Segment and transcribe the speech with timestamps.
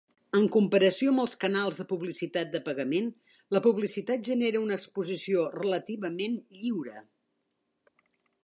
[0.37, 3.11] En comparació amb els canals de publicitat de pagament,
[3.57, 7.09] la publicitat genera una exposició relativament "lliure".